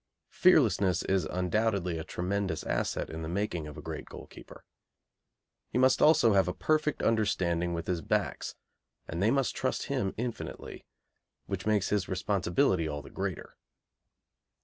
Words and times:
Fearlessness 0.33 1.03
is 1.03 1.25
undoubtedly 1.25 1.99
a 1.99 2.03
tremendous 2.03 2.63
asset 2.63 3.11
in 3.11 3.21
the 3.21 3.29
making 3.29 3.67
of 3.67 3.77
a 3.77 3.83
great 3.83 4.05
goalkeeper. 4.05 4.65
He 5.69 5.77
must 5.77 6.01
also 6.01 6.33
have 6.33 6.47
a 6.47 6.55
perfect 6.55 7.03
understanding 7.03 7.75
with 7.75 7.85
his 7.85 8.01
backs, 8.01 8.55
and 9.07 9.21
they 9.21 9.29
must 9.29 9.55
trust 9.55 9.83
him 9.93 10.15
infinitely, 10.17 10.87
which 11.45 11.67
makes 11.67 11.89
his 11.89 12.09
responsibility 12.09 12.87
all 12.87 13.03
the 13.03 13.11
greater. 13.11 13.57